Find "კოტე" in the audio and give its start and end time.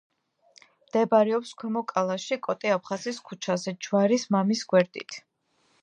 2.49-2.73